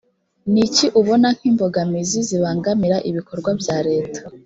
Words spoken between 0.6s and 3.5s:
iki ubona nk imbogamizi zibangamira ibikorwa